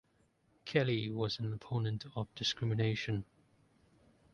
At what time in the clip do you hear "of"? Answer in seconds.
2.15-2.33